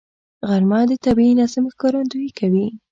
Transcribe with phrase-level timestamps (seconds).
[0.49, 2.65] غرمه د طبیعي نظم ښکارندویي کوي